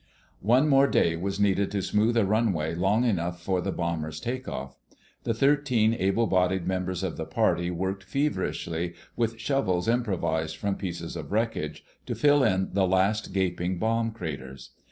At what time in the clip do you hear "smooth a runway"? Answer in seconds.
1.83-2.73